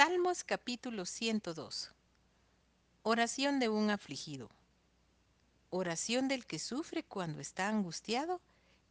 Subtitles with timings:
[0.00, 1.90] Salmos capítulo 102.
[3.02, 4.48] Oración de un afligido.
[5.70, 8.40] Oración del que sufre cuando está angustiado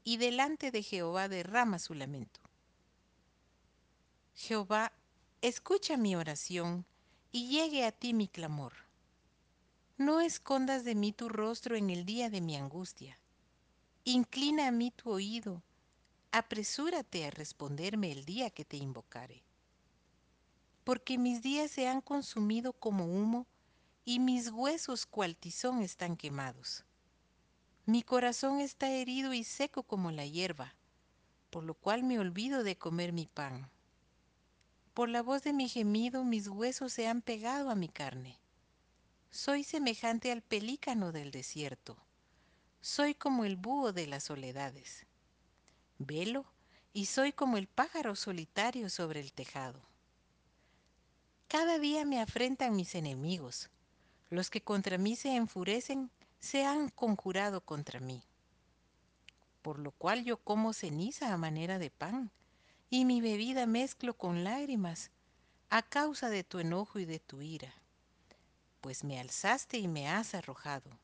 [0.03, 2.41] y delante de Jehová derrama su lamento.
[4.35, 4.91] Jehová,
[5.41, 6.85] escucha mi oración
[7.31, 8.73] y llegue a ti mi clamor.
[9.97, 13.17] No escondas de mí tu rostro en el día de mi angustia.
[14.03, 15.63] Inclina a mí tu oído.
[16.33, 19.47] Apresúrate a responderme el día que te invocare
[20.87, 23.45] porque mis días se han consumido como humo
[24.05, 26.85] y mis huesos cual tizón están quemados.
[27.85, 30.75] Mi corazón está herido y seco como la hierba,
[31.49, 33.69] por lo cual me olvido de comer mi pan.
[34.93, 38.39] Por la voz de mi gemido mis huesos se han pegado a mi carne.
[39.29, 41.97] Soy semejante al pelícano del desierto.
[42.79, 45.05] Soy como el búho de las soledades.
[45.97, 46.45] Velo
[46.93, 49.96] y soy como el pájaro solitario sobre el tejado.
[51.47, 53.69] Cada día me afrentan mis enemigos.
[54.29, 58.21] Los que contra mí se enfurecen se han conjurado contra mí.
[59.61, 62.31] Por lo cual yo como ceniza a manera de pan,
[62.89, 65.09] y mi bebida mezclo con lágrimas,
[65.69, 67.73] a causa de tu enojo y de tu ira,
[68.81, 70.99] pues me alzaste y me has arrojado.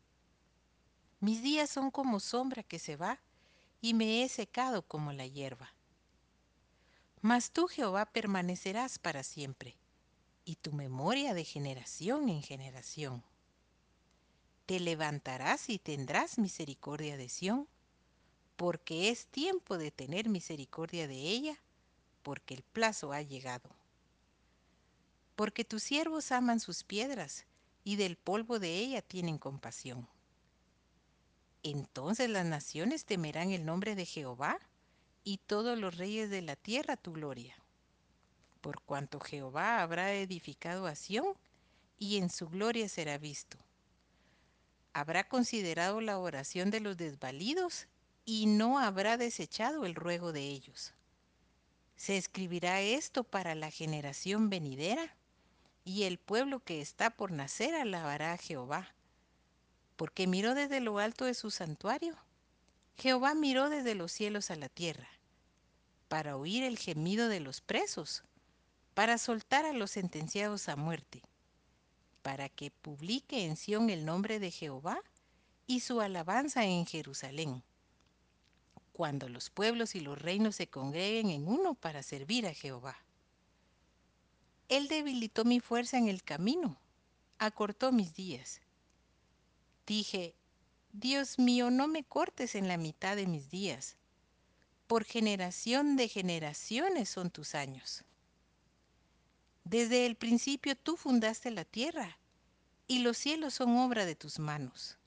[1.22, 3.22] Mis días son como sombra que se va,
[3.80, 5.74] y me he secado como la hierba.
[7.22, 9.78] Mas tú, Jehová, permanecerás para siempre
[10.46, 13.24] y tu memoria de generación en generación.
[14.66, 17.68] Te levantarás y tendrás misericordia de Sión,
[18.56, 21.60] porque es tiempo de tener misericordia de ella,
[22.22, 23.70] porque el plazo ha llegado.
[25.36, 27.46] Porque tus siervos aman sus piedras,
[27.84, 30.08] y del polvo de ella tienen compasión.
[31.64, 34.60] Entonces las naciones temerán el nombre de Jehová,
[35.26, 37.63] y todos los reyes de la tierra tu gloria
[38.64, 41.36] por cuanto Jehová habrá edificado a Sión
[42.00, 43.58] y en su gloria será visto.
[44.94, 47.88] Habrá considerado la oración de los desvalidos
[48.24, 50.94] y no habrá desechado el ruego de ellos.
[51.98, 55.14] Se escribirá esto para la generación venidera
[55.84, 58.96] y el pueblo que está por nacer alabará a Jehová,
[59.98, 62.16] porque miró desde lo alto de su santuario.
[62.96, 65.10] Jehová miró desde los cielos a la tierra,
[66.08, 68.24] para oír el gemido de los presos
[68.94, 71.22] para soltar a los sentenciados a muerte,
[72.22, 75.02] para que publique en Sión el nombre de Jehová
[75.66, 77.64] y su alabanza en Jerusalén,
[78.92, 82.98] cuando los pueblos y los reinos se congreguen en uno para servir a Jehová.
[84.70, 86.78] Él debilitó mi fuerza en el camino,
[87.40, 88.62] acortó mis días.
[89.86, 90.36] Dije,
[90.92, 93.98] Dios mío, no me cortes en la mitad de mis días.
[94.88, 98.04] Por generación de generaciones son tus años.
[99.74, 102.20] Desde el principio tú fundaste la tierra,
[102.86, 105.00] y los cielos son obra de tus manos.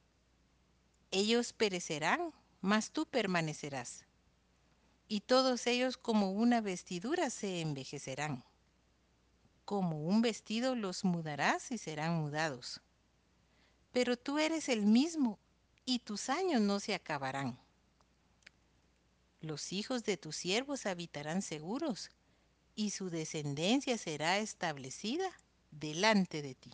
[1.12, 4.04] Ellos perecerán, mas tú permanecerás,
[5.06, 8.44] y todos ellos como una vestidura se envejecerán.
[9.64, 12.80] Como un vestido los mudarás y serán mudados.
[13.92, 15.38] Pero tú eres el mismo,
[15.84, 17.56] y tus años no se acabarán.
[19.40, 22.10] Los hijos de tus siervos habitarán seguros,
[22.76, 25.32] y su descendencia será establecida
[25.72, 26.70] delante de ti.